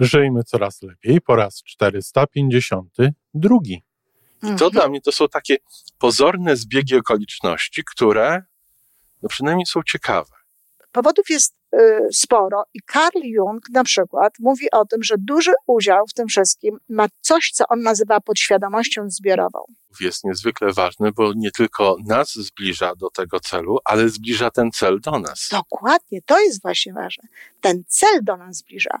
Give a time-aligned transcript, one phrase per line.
[0.00, 3.56] Żyjmy coraz lepiej po raz 452.
[3.66, 3.82] I
[4.42, 4.70] to Mhm.
[4.70, 5.56] dla mnie to są takie
[5.98, 8.42] pozorne zbiegi okoliczności, które
[9.22, 10.30] no przynajmniej są ciekawe.
[10.92, 11.78] Powodów jest y,
[12.12, 16.78] sporo i Carl Jung na przykład mówi o tym, że duży udział w tym wszystkim
[16.88, 19.58] ma coś, co on nazywa podświadomością zbiorową.
[20.00, 25.00] Jest niezwykle ważny, bo nie tylko nas zbliża do tego celu, ale zbliża ten cel
[25.00, 25.48] do nas.
[25.50, 27.28] Dokładnie, to jest właśnie ważne.
[27.60, 29.00] Ten cel do nas zbliża.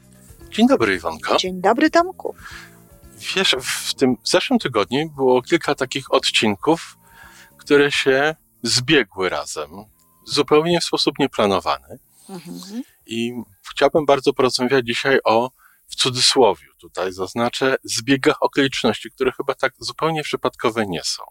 [0.51, 1.37] Dzień dobry, Iwonko.
[1.37, 2.35] Dzień dobry, Tomku.
[3.35, 6.97] Wiesz, w tym zeszłym tygodniu było kilka takich odcinków,
[7.57, 9.69] które się zbiegły razem,
[10.25, 11.99] zupełnie w sposób nieplanowany.
[12.29, 12.83] Mhm.
[13.05, 13.33] I
[13.71, 15.51] chciałbym bardzo porozmawiać dzisiaj o,
[15.87, 21.23] w cudzysłowie tutaj zaznaczę, zbiegach okoliczności, które chyba tak zupełnie przypadkowe nie są.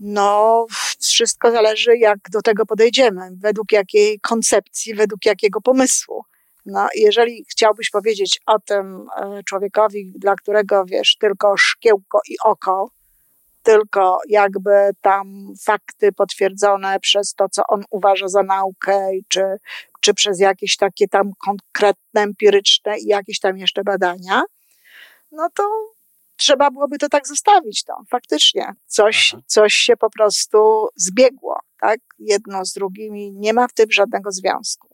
[0.00, 0.66] No,
[1.00, 6.24] wszystko zależy, jak do tego podejdziemy, według jakiej koncepcji, według jakiego pomysłu.
[6.66, 12.90] No, jeżeli chciałbyś powiedzieć o tym e, człowiekowi, dla którego wiesz, tylko szkiełko i oko,
[13.62, 19.42] tylko jakby tam fakty potwierdzone przez to, co on uważa za naukę, czy,
[20.00, 24.42] czy przez jakieś takie tam konkretne, empiryczne i jakieś tam jeszcze badania,
[25.32, 25.92] no to
[26.36, 27.84] trzeba byłoby to tak zostawić.
[27.88, 28.04] No.
[28.10, 29.42] Faktycznie coś, Aha.
[29.46, 32.00] coś się po prostu zbiegło, tak?
[32.18, 34.91] Jedno z drugim i nie ma w tym żadnego związku.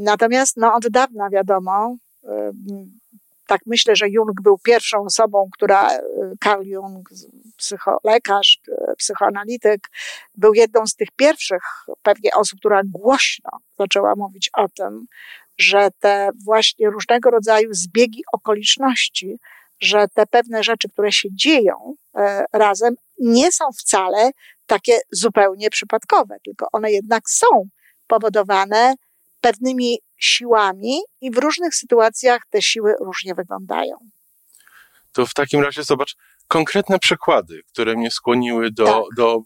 [0.00, 3.00] Natomiast no, od dawna wiadomo, ym,
[3.46, 6.00] tak myślę, że Jung był pierwszą osobą, która, y,
[6.44, 7.10] Carl Jung,
[7.56, 9.80] psycho, lekarz, y, psychoanalityk,
[10.34, 11.62] był jedną z tych pierwszych
[12.02, 15.06] pewnie osób, która głośno zaczęła mówić o tym,
[15.58, 19.38] że te właśnie różnego rodzaju zbiegi okoliczności,
[19.80, 24.30] że te pewne rzeczy, które się dzieją e, razem, nie są wcale
[24.66, 27.46] takie zupełnie przypadkowe, tylko one jednak są
[28.06, 28.94] powodowane
[29.40, 33.96] pewnymi siłami i w różnych sytuacjach te siły różnie wyglądają.
[35.12, 36.16] To w takim razie zobacz
[36.48, 39.02] konkretne przykłady, które mnie skłoniły do, Tak.
[39.16, 39.42] do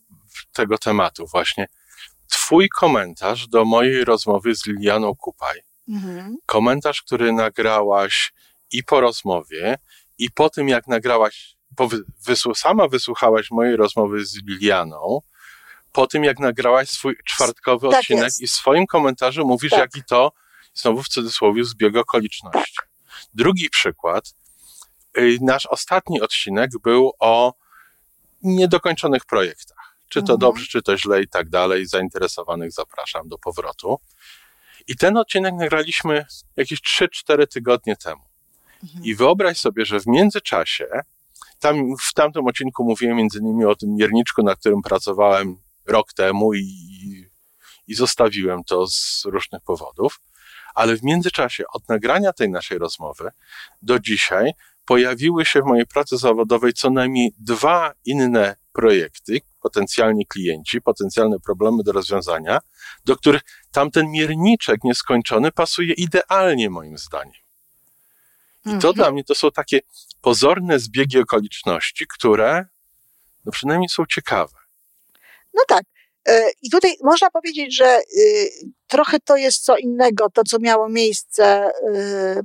[0.52, 1.66] tego tematu właśnie.
[2.28, 5.60] Twój komentarz do mojej rozmowy z Lilianą Kupaj.
[5.88, 6.36] Mhm.
[6.46, 8.32] komentarz, który nagrałaś
[8.72, 9.78] i po rozmowie,
[10.18, 15.20] i po tym, jak nagrałaś, bo wy, wysłu, sama wysłuchałaś mojej rozmowy z Lilianą,
[15.94, 18.40] po tym, jak nagrałaś swój czwartkowy Tak odcinek jest.
[18.40, 19.80] i w swoim komentarzu mówisz, Tak.
[19.80, 20.32] jaki to,
[20.74, 22.76] znowu w cudzysłowie, zbieg okoliczności.
[23.34, 24.34] Drugi przykład.
[25.18, 27.54] y, Nasz ostatni odcinek był o
[28.42, 29.96] niedokończonych projektach.
[30.08, 30.38] Czy to Mhm.
[30.38, 31.86] dobrze, czy to źle i tak dalej.
[31.86, 33.98] Zainteresowanych zapraszam do powrotu.
[34.88, 38.22] I ten odcinek nagraliśmy jakieś 3-4 tygodnie temu.
[38.82, 39.04] Mhm.
[39.04, 40.86] I wyobraź sobie, że w międzyczasie,
[41.60, 41.76] tam,
[42.08, 45.56] w tamtym odcinku mówiłem między innymi o tym mierniczku, na którym pracowałem
[45.86, 46.66] rok temu i,
[47.86, 50.20] i zostawiłem to z różnych powodów,
[50.74, 53.30] ale w międzyczasie od nagrania tej naszej rozmowy
[53.82, 54.52] do dzisiaj
[54.84, 61.82] pojawiły się w mojej pracy zawodowej co najmniej dwa inne projekty, potencjalni klienci, potencjalne problemy
[61.82, 62.58] do rozwiązania,
[63.04, 67.44] do których tamten mierniczek nieskończony pasuje idealnie moim zdaniem.
[68.66, 68.94] I to Mhm.
[68.94, 69.80] dla mnie to są takie
[70.20, 72.66] pozorne zbiegi okoliczności, które
[73.44, 74.63] no przynajmniej są ciekawe.
[75.54, 75.84] No tak.
[76.28, 78.48] E, I tutaj można powiedzieć, że y,
[78.86, 82.40] trochę to jest co innego, to co miało miejsce y,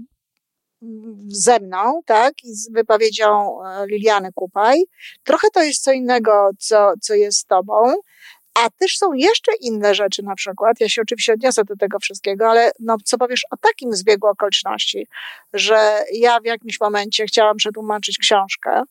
[1.28, 4.84] ze mną, tak, i z wypowiedzią e, Liliany Kupaj.
[5.24, 7.94] Trochę to jest co innego, co, co jest z tobą.
[8.54, 12.50] A też są jeszcze inne rzeczy, na przykład, ja się oczywiście odniosę do tego wszystkiego,
[12.50, 15.08] ale no, co powiesz o takim zbiegu okoliczności,
[15.54, 18.82] że ja w jakimś momencie chciałam przetłumaczyć książkę,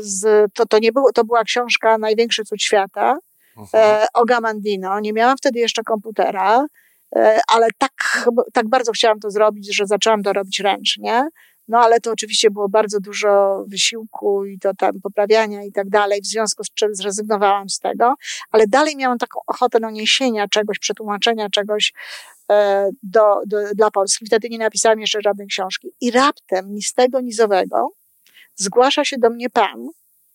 [0.00, 3.18] z, to, to nie było, to była książka Największy cud świata,
[3.56, 4.02] Mhm.
[4.02, 5.00] e, o Gamandino.
[5.00, 6.66] Nie miałam wtedy jeszcze komputera,
[7.16, 11.28] e, ale tak, tak bardzo chciałam to zrobić, że zaczęłam to robić ręcznie.
[11.68, 16.20] No ale to oczywiście było bardzo dużo wysiłku i to tam poprawiania i tak dalej,
[16.20, 18.14] w związku z czym zrezygnowałam z tego,
[18.50, 21.92] ale dalej miałam taką ochotę naniesienia czegoś, przetłumaczenia czegoś
[22.50, 24.26] e, do, do, dla Polski.
[24.26, 25.92] Wtedy nie napisałam jeszcze żadnej książki.
[26.00, 27.88] I raptem, ni z tego, ni z owego,
[28.56, 29.88] zgłasza się do mnie pan,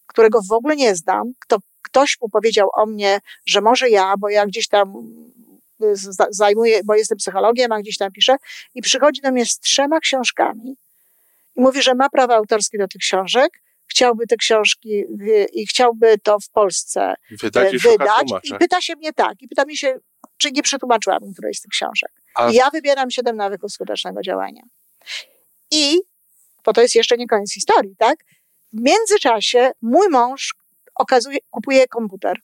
[0.07, 4.29] którego w ogóle nie znam, kto, ktoś mu powiedział o mnie, że może ja, bo
[4.29, 4.93] ja gdzieś tam
[5.83, 5.93] y,
[6.29, 8.35] zajmuję, bo jestem psychologiem, a gdzieś tam piszę
[8.75, 10.77] i przychodzi do mnie z trzema książkami
[11.57, 15.03] i mówi, że ma prawa autorskie do tych książek, chciałby te książki
[15.53, 17.73] i chciałby to w Polsce wydać.
[17.73, 18.27] I, wydać.
[18.43, 19.99] I pyta się mnie tak, i pyta mnie się,
[20.37, 22.11] czy nie przetłumaczyłabym którejś z tych książek.
[22.35, 22.49] A...
[22.49, 24.61] I ja wybieram siedem nawyków skutecznego działania.
[25.71, 25.99] I,
[26.67, 28.17] bo to jest jeszcze nie koniec historii, tak?
[28.73, 30.55] W międzyczasie mój mąż
[30.95, 32.37] okazuje, kupuje komputer.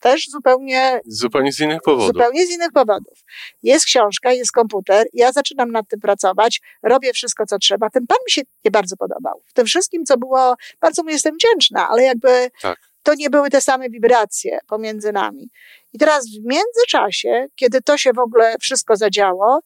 [0.00, 1.00] Też zupełnie.
[1.06, 2.06] Zupełnie z innych powodów.
[2.06, 3.18] Zupełnie z innych powodów.
[3.62, 7.90] Jest książka, jest komputer, ja zaczynam nad tym pracować, robię wszystko, co trzeba.
[7.90, 9.42] Ten pan mi się nie bardzo podobał.
[9.46, 12.78] W tym wszystkim, co było, bardzo mu jestem wdzięczna, ale jakby tak.
[13.02, 15.50] to nie były te same wibracje pomiędzy nami.
[15.92, 19.60] I teraz w międzyczasie, kiedy to się w ogóle wszystko zadziało,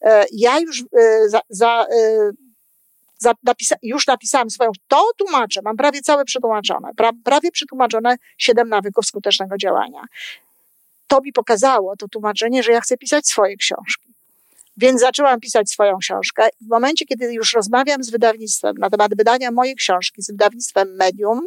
[0.00, 2.30] e, ja już e, za, za e,
[3.42, 9.06] napisa już napisałam swoją, to tłumaczę, mam prawie całe przetłumaczone, pra prawie przetłumaczone siedem nawyków
[9.06, 10.04] skutecznego działania.
[11.06, 14.08] To mi pokazało, to tłumaczenie, że ja chcę pisać swoje książki.
[14.76, 16.48] Więc zaczęłam pisać swoją książkę.
[16.60, 21.40] W momencie, kiedy już rozmawiam z wydawnictwem na temat wydania mojej książki, z wydawnictwem Medium,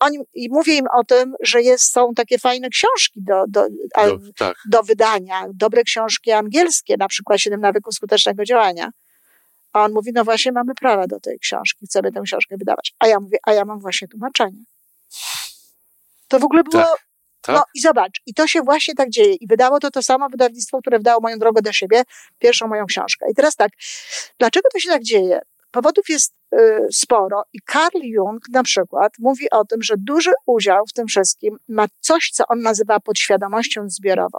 [0.00, 3.66] oni, i mówię im o tym, że jest, są takie fajne książki do, do,
[3.96, 4.56] do, tak.
[4.70, 8.90] do wydania, dobre książki angielskie, na przykład Siedem nawyków skutecznego działania.
[9.72, 12.94] A on mówi, no właśnie mamy prawa do tej książki, chcemy tę książkę wydawać.
[12.98, 14.64] A ja mówię, a ja mam właśnie tłumaczenie.
[16.28, 16.82] To w ogóle było...
[16.82, 17.06] Tak,
[17.40, 17.56] tak.
[17.56, 19.34] No i zobacz, i to się właśnie tak dzieje.
[19.34, 22.02] I wydało to to samo wydawnictwo, które wydało moją drogę do siebie,
[22.38, 23.26] pierwszą moją książkę.
[23.30, 23.70] I teraz tak,
[24.38, 25.40] dlaczego to się tak dzieje?
[25.70, 26.58] Powodów jest y,
[26.92, 31.58] sporo i Carl Jung na przykład mówi o tym, że duży udział w tym wszystkim
[31.68, 34.38] ma coś, co on nazywa podświadomością zbiorową.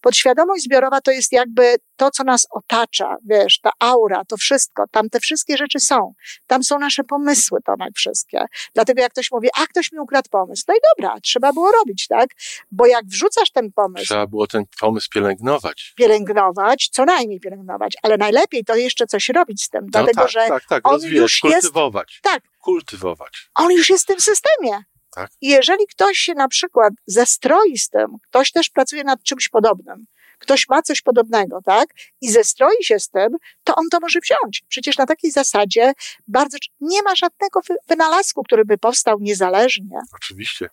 [0.00, 5.10] Podświadomość zbiorowa to jest jakby to, co nas otacza, wiesz, ta aura, to wszystko, tam
[5.10, 6.14] te wszystkie rzeczy są.
[6.46, 8.44] Tam są nasze pomysły, Tomek, wszystkie.
[8.74, 12.06] Dlatego jak ktoś mówi, a ktoś mi ukradł pomysł, no i dobra, trzeba było robić,
[12.08, 12.30] tak?
[12.70, 14.04] Bo jak wrzucasz ten pomysł...
[14.04, 15.92] Trzeba było ten pomysł pielęgnować.
[15.96, 20.30] Pielęgnować, co najmniej pielęgnować, ale najlepiej to jeszcze coś robić z tym, no dlatego, tak,
[20.30, 22.12] że tak, tak, on już kultywować.
[22.12, 22.42] Jest, tak.
[22.60, 23.50] Kultywować.
[23.54, 24.78] On już jest w tym systemie.
[25.16, 25.30] Tak?
[25.40, 30.06] I jeżeli ktoś się na przykład zestroi z tym, ktoś też pracuje nad czymś podobnym,
[30.38, 31.88] ktoś ma coś podobnego, tak?
[32.20, 33.28] I zestroi się z tym,
[33.64, 34.62] to on to może wziąć.
[34.68, 35.92] Przecież na takiej zasadzie
[36.28, 39.98] bardzo, nie ma żadnego wynalazku, który by powstał niezależnie.
[40.14, 40.68] Oczywiście.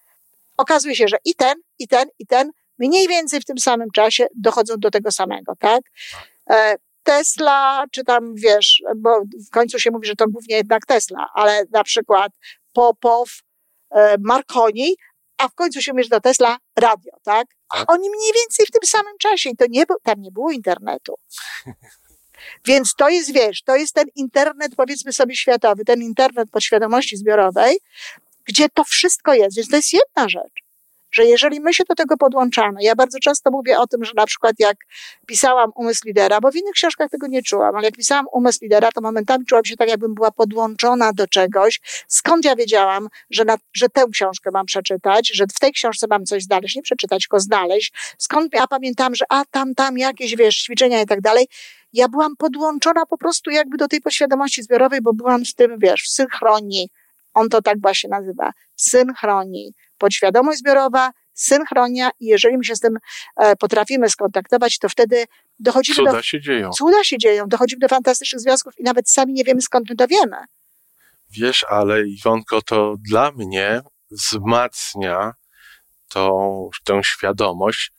[0.58, 4.28] Okazuje się, że i ten, i ten, i ten mniej więcej w tym samym czasie
[4.36, 5.82] dochodzą do tego samego, tak?
[6.50, 11.30] E, Tesla, czy tam wiesz, bo w końcu się mówi, że to głównie jednak Tesla,
[11.34, 12.32] ale na przykład
[12.74, 13.30] Popow,
[14.20, 14.96] Marconi,
[15.38, 17.48] a w końcu się mierzy do Tesla radio, tak?
[17.70, 21.16] A oni mniej więcej w tym samym czasie i to nie, tam nie było internetu.
[22.68, 27.78] Więc to jest, wiesz, to jest ten internet, powiedzmy sobie, światowy, ten internet podświadomości zbiorowej,
[28.46, 29.56] gdzie to wszystko jest.
[29.56, 30.64] Więc to jest jedna rzecz
[31.14, 34.26] że jeżeli my się do tego podłączamy, ja bardzo często mówię o tym, że na
[34.26, 34.78] przykład jak
[35.28, 38.92] pisałam Umysł Lidera, bo w innych książkach tego nie czułam, ale jak pisałam Umysł Lidera,
[38.92, 41.82] to momentami czułam się tak, jakbym była podłączona do czegoś.
[42.08, 46.26] Skąd ja wiedziałam, że, na, że tę książkę mam przeczytać, że w tej książce mam
[46.26, 47.94] coś znaleźć, nie przeczytać, tylko znaleźć.
[48.18, 51.48] Skąd ja pamiętam, że a tam, tam jakieś, wiesz, ćwiczenia i tak dalej.
[51.94, 56.04] Ja byłam podłączona po prostu jakby do tej poświadomości zbiorowej, bo byłam z tym, wiesz,
[56.04, 56.90] w synchronii.
[57.34, 58.52] On to tak właśnie nazywa.
[58.76, 62.98] Synchronii podświadomość zbiorowa, synchronia i jeżeli my się z tym
[63.38, 65.26] e, potrafimy skontaktować, to wtedy
[65.60, 66.22] dochodzimy cuda do...
[66.22, 66.70] się dzieją.
[66.70, 67.48] Cuda się dzieją.
[67.48, 70.38] Dochodzimy do fantastycznych związków i nawet sami nie wiemy, skąd my to wiemy.
[71.32, 73.82] Wiesz, ale Iwonko, to dla mnie
[74.12, 75.34] wzmacnia
[76.10, 77.92] tą, tę świadomość,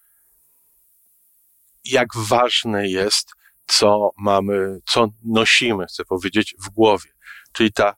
[1.84, 3.30] jak ważne jest,
[3.66, 7.10] co mamy, co nosimy, chcę powiedzieć, w głowie.
[7.52, 7.96] Czyli ta,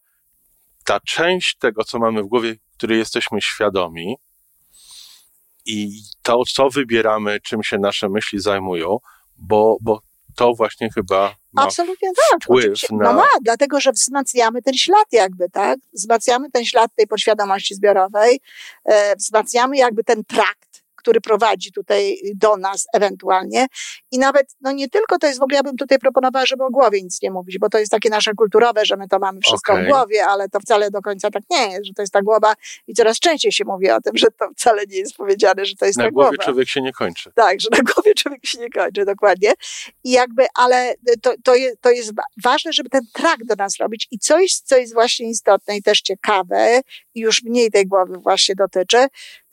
[0.87, 4.17] ta część tego, co mamy w głowie, której jesteśmy świadomi
[5.67, 8.99] i to, co wybieramy, czym się nasze myśli zajmują,
[9.37, 10.01] bo, bo
[10.37, 12.43] to właśnie chyba ma Absolutnie tak.
[12.45, 13.05] wpływ na...
[13.05, 15.79] No ma, dlatego że wzmacniamy ten ślad jakby, tak?
[15.93, 18.41] Wzmacniamy ten ślad tej podświadomości zbiorowej,
[18.85, 23.67] e, wzmacniamy jakby ten trakt który prowadzi tutaj do nas ewentualnie.
[24.13, 26.71] I nawet, no nie tylko to jest w ogóle, ja bym tutaj proponowała, żeby o
[26.71, 29.73] głowie nic nie mówić, bo to jest takie nasze kulturowe, że my to mamy wszystko
[29.73, 29.85] okay.
[29.85, 32.55] w głowie, ale to wcale do końca tak nie jest, że to jest ta głowa
[32.87, 35.87] i coraz częściej się mówi o tym, że to wcale nie jest powiedziane, że to
[35.87, 36.45] jest na ta głowie głowa.
[36.45, 37.33] człowiek się nie kończy.
[37.35, 39.53] Tak, że na głowie człowiek się nie kończy, dokładnie.
[40.05, 42.13] I jakby, ale to, to, jest, to jest
[42.45, 46.01] ważne, żeby ten trak do nas robić i coś, co jest właśnie istotne i też
[46.01, 46.81] ciekawe
[47.15, 49.07] i już mniej tej głowy właśnie dotyczy,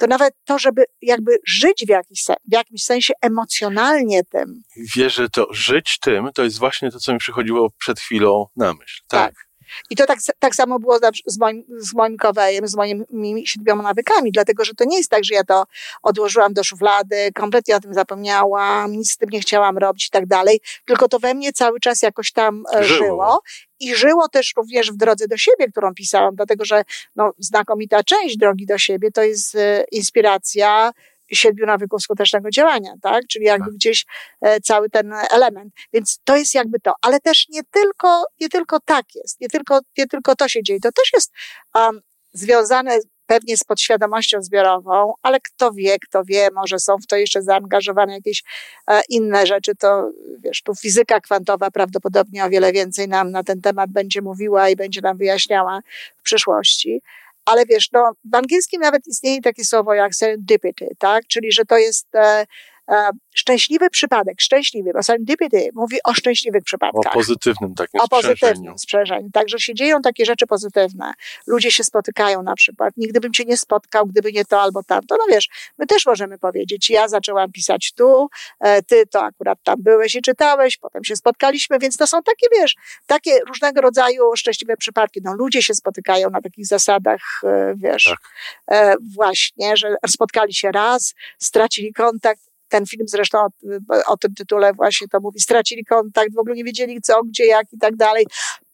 [0.03, 4.61] to nawet to, żeby jakby żyć w, jakiś, w jakimś sensie emocjonalnie tym.
[4.95, 9.01] Wierzę, to żyć tym, to jest właśnie to, co mi przychodziło przed chwilą na myśl.
[9.07, 9.35] Tak.
[9.35, 9.45] tak.
[9.89, 14.31] I to tak, tak samo było z moim, z moim kowejem, z moimi siedmioma nawykami,
[14.31, 15.65] dlatego że to nie jest tak, że ja to
[16.03, 20.25] odłożyłam do szuflady, kompletnie o tym zapomniałam, nic z tym nie chciałam robić i tak
[20.25, 22.97] dalej, tylko to we mnie cały czas jakoś tam e, żyło.
[22.97, 23.41] żyło.
[23.79, 26.83] I żyło też również w drodze do siebie, którą pisałam, dlatego że
[27.15, 30.91] no, znakomita część drogi do siebie to jest e, inspiracja
[31.35, 33.23] siedmiu nawyków skutecznego działania, tak?
[33.27, 33.75] Czyli jakby tak.
[33.75, 34.05] gdzieś
[34.41, 35.73] e, cały ten element.
[35.93, 36.93] Więc to jest jakby to.
[37.01, 40.79] Ale też nie tylko, nie tylko tak jest, nie tylko, nie tylko to się dzieje.
[40.79, 41.31] To też jest
[41.75, 42.01] um,
[42.33, 47.41] związane pewnie z podświadomością zbiorową, ale kto wie, kto wie, może są w to jeszcze
[47.41, 48.43] zaangażowane jakieś
[48.87, 53.61] e, inne rzeczy, to wiesz, tu fizyka kwantowa prawdopodobnie o wiele więcej nam na ten
[53.61, 55.79] temat będzie mówiła i będzie nam wyjaśniała
[56.17, 57.01] w przyszłości.
[57.45, 61.27] Ale wiesz, no, w angielskim nawet istnieje takie słowo jak serendipity, tak?
[61.27, 62.45] Czyli, że to jest e,
[63.33, 67.11] szczęśliwy przypadek, szczęśliwy, bo serendipity mówi o szczęśliwych przypadkach.
[67.11, 69.29] O pozytywnym takim O pozytywnym sprzężeniu.
[69.33, 71.13] Także się dzieją takie rzeczy pozytywne.
[71.47, 72.93] Ludzie się spotykają na przykład.
[72.97, 75.15] Nigdy bym cię nie spotkał, gdyby nie to albo tamto.
[75.19, 78.27] No wiesz, my też możemy powiedzieć, ja zaczęłam pisać tu,
[78.59, 82.47] e, ty to akurat tam byłeś i czytałeś, potem się spotkaliśmy, więc to są takie,
[82.59, 82.75] wiesz,
[83.05, 85.21] takie różnego rodzaju szczęśliwe przypadki.
[85.23, 88.03] No ludzie się spotykają na takich zasadach, e, wiesz,
[88.67, 88.97] tak.
[89.15, 93.49] właśnie, że spotkali się raz, stracili kontakt, ten film zresztą o,
[94.07, 97.73] o, tym tytule właśnie to mówi, stracili kontakt, w ogóle nie wiedzieli co, gdzie, jak
[97.73, 98.25] i tak dalej.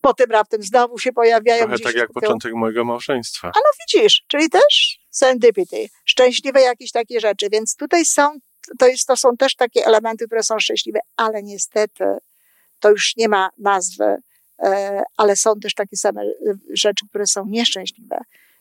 [0.02, 1.68] Potem raptem znowu się pojawiają.
[1.68, 3.48] Trochę tak jak początek mojego małżeństwa.
[3.48, 8.40] A no widzisz, czyli też serendipity, szczęśliwe jakieś takie rzeczy, więc tutaj są,
[8.80, 12.04] to, jest, to są też takie elementy, które są szczęśliwe, ale niestety
[12.80, 14.16] to już nie ma nazwy,
[14.60, 16.28] e, ale są też takie same e,
[16.74, 18.18] rzeczy, które są nieszczęśliwe.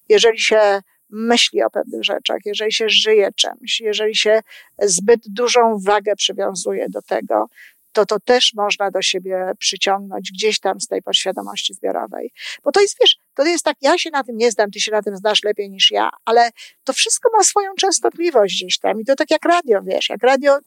[0.09, 4.40] Jeżeli się myśli o pewnych rzeczach, jeżeli się żyje czymś, jeżeli się
[4.82, 7.48] zbyt dużą wagę przywiązuje do tego,
[7.92, 12.32] to to też można do siebie przyciągnąć gdzieś tam z tej podświadomości zbiorowej.
[12.64, 14.92] Bo to jest, wiesz, to jest tak, ja się na tym nie znam, ty się
[14.92, 16.50] na tym znasz lepiej niż ja, ale
[16.84, 20.58] to wszystko ma swoją częstotliwość gdzieś tam i to tak jak radio, wiesz, jak radio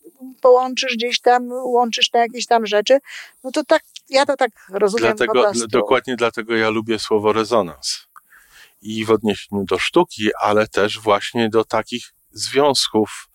[0.41, 2.99] połączysz gdzieś tam, łączysz na jakieś tam rzeczy,
[3.43, 5.51] no to tak, ja to tak rozumiem dlatego.
[5.67, 8.10] Dokładnie dlatego ja lubię słowo rezonans
[8.81, 13.27] i w odniesieniu do sztuki, ale też właśnie do takich związków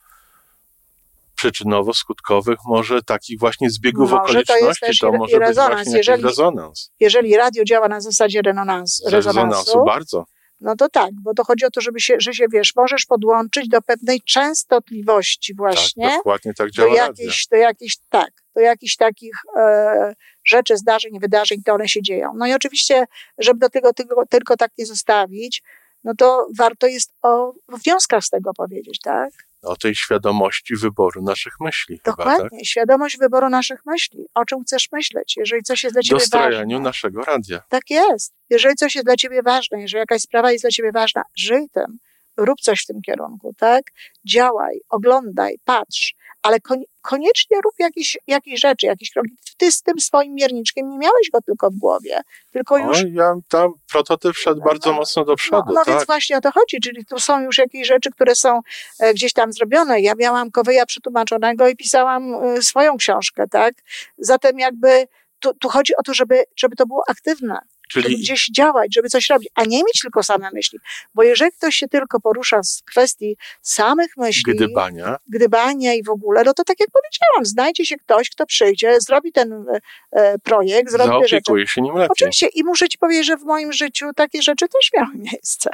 [1.36, 4.60] przyczynowo-skutkowych, może takich właśnie zbiegów może okoliczności.
[4.60, 5.84] To, jest też to może rezonans.
[5.84, 6.90] być jeżeli, rezonans.
[7.00, 10.24] Jeżeli radio działa na zasadzie rezonans, rezonansu, rezonansu bardzo.
[10.60, 13.68] No to tak, bo to chodzi o to, żeby się, że się wiesz, możesz podłączyć
[13.68, 16.08] do pewnej częstotliwości właśnie.
[16.08, 21.20] Tak, dokładnie tak działa do jakiejś, do jakichś, tak, do jakichś takich e, rzeczy, zdarzeń,
[21.20, 22.32] wydarzeń, to one się dzieją.
[22.36, 23.04] No i oczywiście,
[23.38, 25.62] żeby do tego tylko, tylko tak nie zostawić,
[26.04, 29.30] no to warto jest o wnioskach z tego powiedzieć, tak?
[29.62, 32.00] O tej świadomości wyboru naszych myśli.
[32.04, 32.64] Dokładnie, chyba, tak?
[32.64, 34.26] świadomość wyboru naszych myśli.
[34.34, 36.58] O czym chcesz myśleć, jeżeli coś jest dla ciebie ważne.
[36.58, 36.80] ważne.
[36.80, 37.62] naszego radia.
[37.68, 38.34] Tak jest.
[38.50, 41.98] Jeżeli coś jest dla ciebie ważne, jeżeli jakaś sprawa jest dla ciebie ważna, żyj tym.
[42.36, 43.82] Rób coś w tym kierunku, tak?
[44.24, 46.14] Działaj, oglądaj, patrz,
[46.46, 46.58] ale
[47.02, 49.30] koniecznie rób jakieś, jakieś rzeczy, jakieś kroki.
[49.56, 52.20] Ty z tym swoim mierniczkiem nie miałeś go tylko w głowie,
[52.52, 52.98] tylko już...
[52.98, 55.64] O, ja tam prototyp szedł bardzo no, mocno do przodu.
[55.66, 55.94] No, no tak.
[55.94, 58.60] więc właśnie o to chodzi, czyli tu są już jakieś rzeczy, które są
[59.00, 60.00] e, gdzieś tam zrobione.
[60.00, 63.74] Ja miałam Koweja przetłumaczonego i pisałam e, swoją książkę, tak?
[64.18, 65.06] Zatem jakby
[65.40, 67.58] tu, tu chodzi o to, żeby, żeby to było aktywne.
[67.88, 68.04] Czyli...
[68.04, 70.78] Żeby gdzieś działać, żeby coś robić, a nie mieć tylko same myśli.
[71.14, 76.42] Bo jeżeli ktoś się tylko porusza z kwestii samych myśli, gdybania, gdybania i w ogóle,
[76.44, 79.80] no to tak jak powiedziałam, znajdzie się ktoś, kto przyjdzie, zrobi ten e,
[80.12, 81.52] e projekt, zrobi te rzeczy.
[81.66, 82.08] się nim lepiej.
[82.10, 85.70] Oczywiście i muszę ci powiedzieć, że w moim życiu takie rzeczy też miały miejsce.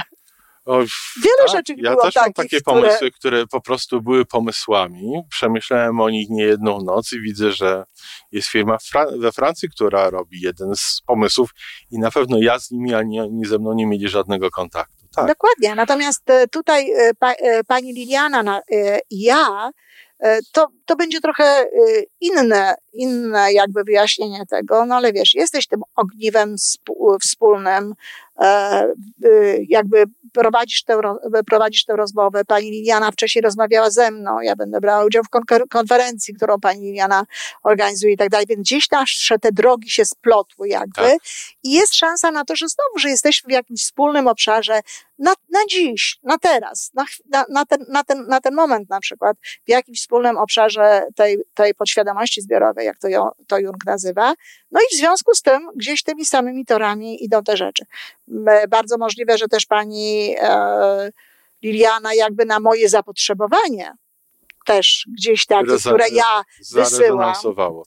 [0.65, 0.79] O,
[1.23, 2.83] Wiele tak, rzeczy Ja było też mam takie które...
[2.83, 5.23] pomysły, które po prostu były pomysłami.
[5.31, 7.85] Przemyślałem o nich nie jedną noc i widzę, że
[8.33, 8.77] jest firma
[9.19, 11.51] we Francji, która robi jeden z pomysłów
[11.91, 15.03] i na pewno ja z nimi ani oni ze mną nie mieli żadnego kontaktu.
[15.17, 15.27] Tak.
[15.27, 15.75] Dokładnie.
[15.75, 18.61] Natomiast e, tutaj e, pa, e, pani Liliana
[19.11, 19.71] i ja
[20.53, 21.67] to, to będzie trochę
[22.21, 26.57] inne, inne jakby wyjaśnienie tego, no ale wiesz, jesteś tym ogniwem
[27.21, 27.95] wspólnym,
[29.69, 31.01] jakby prowadzisz tę,
[31.47, 32.45] prowadzisz tę rozmowę.
[32.45, 35.29] Pani Liliana wcześniej rozmawiała ze mną, ja będę brała udział w
[35.69, 37.25] konferencji, którą pani Liliana
[37.63, 41.19] organizuje i tak dalej, więc gdzieś nasze te drogi się splotły jakby tak.
[41.63, 44.81] i jest szansa na to, że znowu, że jesteśmy w jakimś wspólnym obszarze
[45.19, 47.05] na, na dziś, na teraz, na,
[47.49, 49.37] na, ten, na, ten, na ten moment na przykład,
[49.67, 50.72] w jakimś wspólnym obszarze
[51.15, 53.09] tej, tej podświadomości zbiorowej, jak to,
[53.47, 54.35] to Jung nazywa.
[54.71, 57.85] No i w związku z tym gdzieś tymi samymi torami idą te rzeczy.
[58.69, 61.11] Bardzo możliwe, że też pani e,
[61.63, 63.95] Liliana jakby na moje zapotrzebowanie
[64.65, 66.43] też gdzieś takie, Reza, które ja
[66.73, 67.35] wysyłam.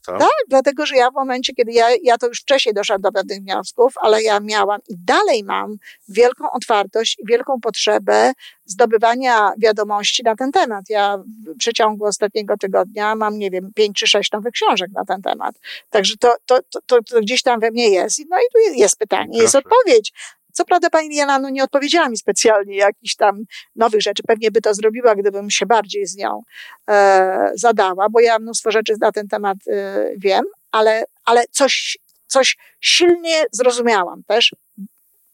[0.06, 0.20] Tak?
[0.20, 3.40] tak, dlatego, że ja w momencie, kiedy ja, ja to już wcześniej doszłam do pewnych
[3.40, 5.78] wniosków, ale ja miałam i dalej mam
[6.10, 8.34] wielką otwartość i wielką potrzebę
[8.66, 10.86] zdobywania wiadomości na ten temat.
[10.90, 15.22] Ja w przeciągu ostatniego tygodnia mam, nie wiem, pięć czy sześć nowych książek na ten
[15.22, 15.56] temat.
[15.90, 18.20] Także to, to, to, to gdzieś tam we mnie jest.
[18.30, 20.14] No i tu jest pytanie, jest odpowiedź.
[20.56, 23.44] Co prawda pani Diana no, nie odpowiedziała mi specjalnie jakichś tam
[23.76, 24.24] nowych rzeczy.
[24.28, 26.42] Pewnie by to zrobiła, gdybym się bardziej z nią
[26.90, 31.98] e, zadała, bo ja mnóstwo rzeczy na ten temat e, wiem, ale, ale coś,
[32.28, 34.56] coś silnie zrozumiałam też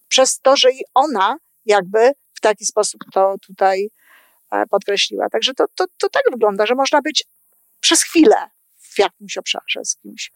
[0.07, 3.89] przez to, że i ona jakby w taki sposób to tutaj
[4.51, 5.29] e, podkreśliła.
[5.29, 7.25] Także to, to, to tak wygląda, że można być
[7.79, 8.35] przez chwilę
[8.79, 10.31] w jakimś obszarze z kimś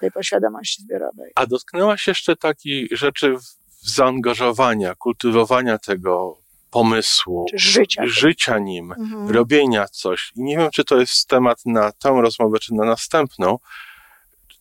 [0.00, 1.32] tej poświadomości zbiorowej.
[1.34, 3.36] A dotknęłaś jeszcze takiej rzeczy
[3.84, 6.36] zaangażowania, kultywowania tego
[6.70, 9.30] pomysłu, życia, życia nim, mhm.
[9.30, 10.32] robienia coś.
[10.36, 13.58] I nie wiem, czy to jest temat na tę rozmowę, czy na następną.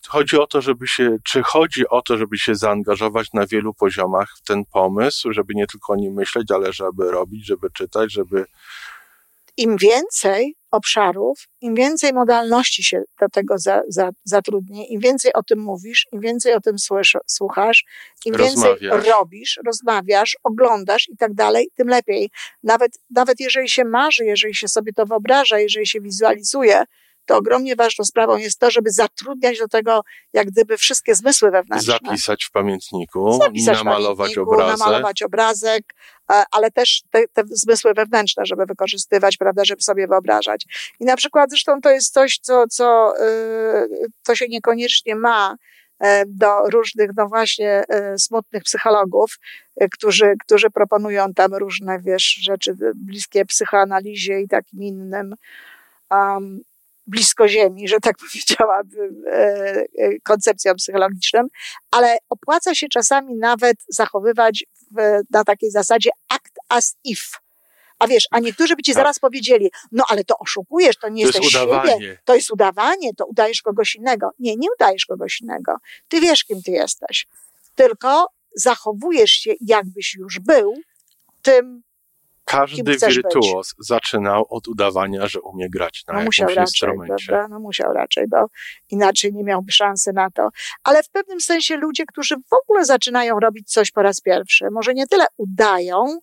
[0.07, 4.29] Chodzi o to, żeby się, czy chodzi o to, żeby się zaangażować na wielu poziomach
[4.37, 8.45] w ten pomysł, żeby nie tylko o nim myśleć, ale żeby robić, żeby czytać, żeby
[9.57, 15.43] im więcej obszarów, im więcej modalności się do tego za, za, zatrudni, im więcej o
[15.43, 17.85] tym mówisz, im więcej o tym słysz, słuchasz,
[18.25, 22.29] im więcej robisz, rozmawiasz, oglądasz i tak dalej, tym lepiej.
[22.63, 26.83] Nawet, nawet jeżeli się marzy, jeżeli się sobie to wyobraża, jeżeli się wizualizuje,
[27.25, 30.01] to ogromnie ważną sprawą jest to, żeby zatrudniać do tego
[30.33, 31.93] jak gdyby wszystkie zmysły wewnętrzne.
[31.93, 34.79] Zapisać w pamiętniku, Zapisać namalować w pamiętniku, obrazek.
[34.79, 35.93] namalować obrazek,
[36.31, 40.65] e, ale też te, te zmysły wewnętrzne, żeby wykorzystywać, prawda, żeby sobie wyobrażać.
[40.99, 45.55] I na przykład zresztą to jest coś, co, co, yy, to się niekoniecznie ma
[45.99, 49.39] e, do różnych, no właśnie, e, smutnych psychologów,
[49.91, 55.35] którzy, którzy proponują tam różne, wiesz, rzeczy bliskie psychoanalizie i takim innym
[56.11, 56.61] um,
[57.07, 59.85] blisko ziemi, że tak powiedziałabym, e, e,
[60.23, 61.41] koncepcją psychologiczną,
[61.91, 67.21] ale opłaca się czasami nawet zachowywać w, na takiej zasadzie act as if.
[67.99, 68.99] A wiesz, a niektórzy by ci tak.
[68.99, 71.91] zaraz powiedzieli, no ale to oszukujesz, to nie to jesteś jest udawanie.
[71.93, 74.31] siebie, to jest udawanie, to udajesz kogoś innego.
[74.39, 75.75] Nie, nie udajesz kogoś innego.
[76.07, 77.27] Ty wiesz, kim ty jesteś.
[77.75, 80.73] Tylko zachowujesz się, jakbyś już był
[81.41, 81.83] tym
[82.45, 83.87] każdy wirtuos być.
[83.87, 87.25] zaczynał od udawania, że umie grać na no musiał raczej, instrumencie.
[87.27, 87.47] Prawda?
[87.47, 88.45] No musiał raczej, bo
[88.89, 90.49] inaczej nie miałby szansy na to.
[90.83, 94.93] Ale w pewnym sensie ludzie, którzy w ogóle zaczynają robić coś po raz pierwszy, może
[94.93, 96.19] nie tyle udają,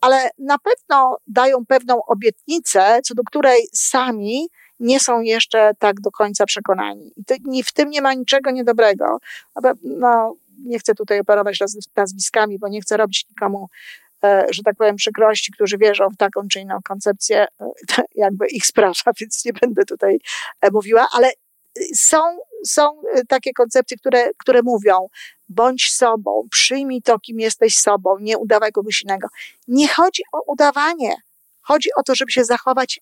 [0.00, 4.48] ale na pewno dają pewną obietnicę, co do której sami
[4.80, 7.12] nie są jeszcze tak do końca przekonani.
[7.52, 9.18] I w tym nie ma niczego niedobrego.
[9.82, 11.58] No, nie chcę tutaj operować
[11.96, 13.68] nazwiskami, bo nie chcę robić nikomu
[14.50, 19.12] że tak powiem, przykrości, którzy wierzą w taką czy inną koncepcję, e, jakby ich sprawa,
[19.20, 20.18] więc nie będę tutaj
[20.60, 21.32] e, mówiła, ale
[21.94, 22.18] są,
[22.66, 25.06] są takie koncepcje, które, które mówią,
[25.48, 29.28] bądź sobą, przyjmij to, kim jesteś sobą, nie udawaj kogoś innego.
[29.68, 31.16] Nie chodzi o udawanie.
[31.60, 33.00] Chodzi o to, żeby się zachować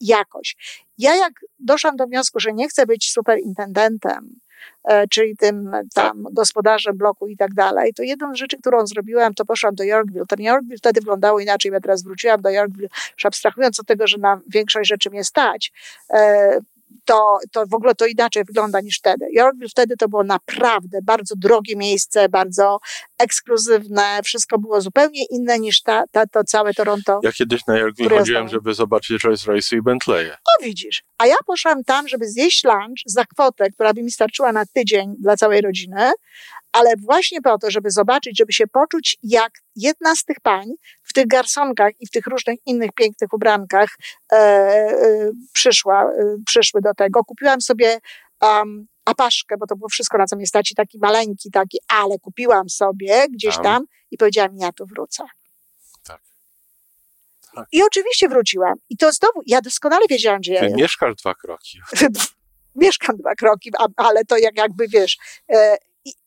[0.00, 0.56] jakoś.
[0.98, 4.41] Ja jak doszłam do wniosku, że nie chcę być superintendentem, E,
[5.10, 9.44] czyli tym tam gospodarzem bloku i tak dalej, to jedną z rzeczy, którą zrobiłam, to
[9.44, 10.26] poszłam do Yorkville.
[10.26, 14.18] Ten Yorkville wtedy wyglądało inaczej, ja teraz wróciłam do Yorkville, już abstrahując od tego, że
[14.18, 15.72] na większość rzeczy mnie stać,
[16.10, 16.58] e,
[17.04, 19.26] to, to w ogóle to inaczej wygląda niż wtedy.
[19.32, 22.78] Yorkville wtedy to było naprawdę bardzo drogie miejsce, bardzo
[23.18, 27.20] ekskluzywne, wszystko było zupełnie inne niż ta, ta, to całe Toronto.
[27.22, 30.30] Ja kiedyś na Yorkville chodziłem, żeby zobaczyć Rolls Royce i Bentley.
[30.30, 34.52] O widzisz, a ja poszłam tam, żeby zjeść lunch za kwotę, która by mi starczyła
[34.52, 36.12] na tydzień dla całej rodziny,
[36.72, 40.66] ale właśnie po to, żeby zobaczyć, żeby się poczuć jak jedna z tych pań
[41.02, 43.90] w tych garsonkach i w tych różnych innych pięknych ubrankach
[44.32, 47.24] e, e, przyszła, e, przyszły do tego.
[47.24, 47.98] Kupiłam sobie
[48.40, 52.68] um, apaszkę, bo to było wszystko na co mnie stać, taki maleńki taki, ale kupiłam
[52.68, 55.24] sobie gdzieś tam i powiedziałam, ja tu wrócę.
[56.04, 56.20] Tak.
[57.54, 57.66] tak.
[57.72, 58.74] I oczywiście wróciłam.
[58.90, 61.78] I to znowu, ja doskonale wiedziałam, gdzie Ty ja mieszkasz dwa kroki.
[62.76, 65.18] Mieszkam dwa kroki, ale to jak, jakby wiesz,
[65.52, 65.76] e,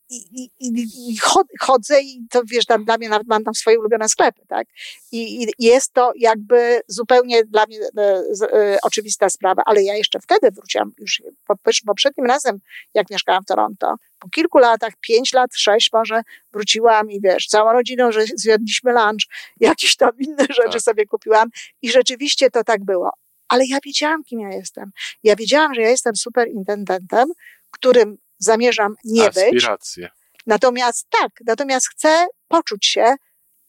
[0.09, 1.17] i, i, i
[1.59, 4.67] chodzę i to wiesz, tam, dla mnie nawet mam tam swoje ulubione sklepy, tak?
[5.11, 10.19] I, i jest to jakby zupełnie dla mnie e, e, oczywista sprawa, ale ja jeszcze
[10.19, 12.59] wtedy wróciłam, już po, poprzednim razem,
[12.93, 16.21] jak mieszkałam w Toronto, po kilku latach, pięć lat, sześć może,
[16.53, 19.25] wróciłam i wiesz, całą rodziną, że zjedliśmy lunch,
[19.59, 20.81] jakieś tam inne rzeczy tak.
[20.81, 21.49] sobie kupiłam
[21.81, 23.11] i rzeczywiście to tak było.
[23.47, 24.91] Ale ja wiedziałam, kim ja jestem.
[25.23, 27.29] Ja wiedziałam, że ja jestem superintendentem,
[27.71, 30.03] którym zamierzam nie Aspiracje.
[30.03, 30.11] być.
[30.47, 33.15] Natomiast tak, natomiast chcę poczuć się,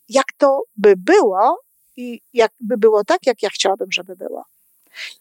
[0.08, 1.60] jak to by było
[1.96, 4.44] i jakby było tak, jak ja chciałabym, żeby było.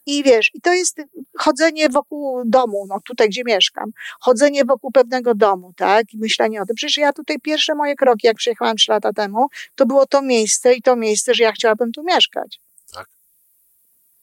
[0.05, 1.01] I wiesz, i to jest
[1.37, 6.65] chodzenie wokół domu, no tutaj, gdzie mieszkam, chodzenie wokół pewnego domu, tak, i myślenie o
[6.65, 6.75] tym.
[6.75, 10.73] Przecież ja tutaj pierwsze moje kroki, jak przyjechałam trzy lata temu, to było to miejsce
[10.73, 12.61] i to miejsce, że ja chciałabym tu mieszkać.
[12.93, 13.09] Tak.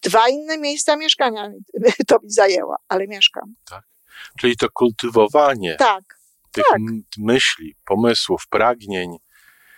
[0.03, 1.53] Dwa inne miejsca mieszkania
[2.09, 3.55] to mi zajęło, ale mieszkam.
[3.71, 3.91] Tak.
[4.38, 6.18] Czyli to kultywowanie Tak.
[6.53, 6.81] tych tak.
[7.18, 9.16] myśli, pomysłów, pragnień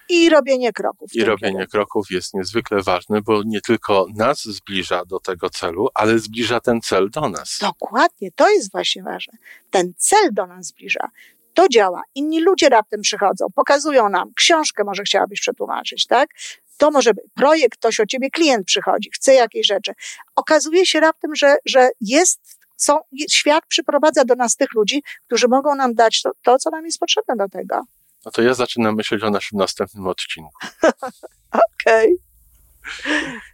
[0.08, 1.14] I robienie kroków.
[1.14, 1.70] i robienie kierunku.
[1.70, 6.80] kroków jest niezwykle ważne, bo nie tylko nas zbliża do tego celu, ale zbliża ten
[6.80, 7.58] cel do nas.
[7.60, 9.38] Dokładnie, to jest właśnie ważne.
[9.70, 11.08] Ten cel do nas zbliża.
[11.54, 12.02] To działa.
[12.14, 16.28] Inni ludzie raptem przychodzą, pokazują nam, książkę może chciałabyś przetłumaczyć, tak?
[16.76, 19.92] To może być projekt, ktoś o ciebie, klient przychodzi, chce jakiejś rzeczy.
[20.36, 22.98] Okazuje się raptem, że, że jest, są,
[23.30, 26.98] świat przyprowadza do nas tych ludzi, którzy mogą nam dać to, to, co nam jest
[26.98, 27.80] potrzebne do tego.
[28.24, 30.50] No to ja zaczynam myśleć o naszym następnym odcinku.
[31.82, 32.16] Okej,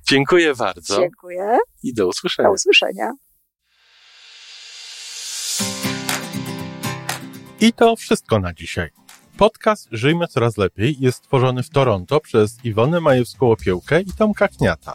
[0.08, 1.58] Dziękuję bardzo dziękuję.
[1.82, 2.48] i do usłyszenia.
[2.48, 3.12] Do usłyszenia.
[7.60, 8.90] I to wszystko na dzisiaj.
[9.36, 14.94] Podcast Żyjmy Coraz Lepiej jest stworzony w Toronto przez Iwonę Majewską-Opiełkę i Tomka Kniata.